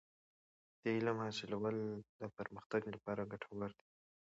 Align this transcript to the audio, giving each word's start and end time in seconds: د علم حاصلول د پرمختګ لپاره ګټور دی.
د 0.81 0.83
علم 0.95 1.17
حاصلول 1.25 1.75
د 2.19 2.21
پرمختګ 2.37 2.81
لپاره 2.93 3.29
ګټور 3.31 3.69
دی. 3.79 3.87